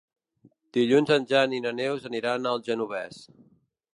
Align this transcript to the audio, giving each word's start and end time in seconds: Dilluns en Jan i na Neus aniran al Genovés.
Dilluns 0.77 1.11
en 1.15 1.27
Jan 1.33 1.53
i 1.57 1.59
na 1.67 1.75
Neus 1.81 2.09
aniran 2.11 2.51
al 2.53 2.65
Genovés. 2.71 3.23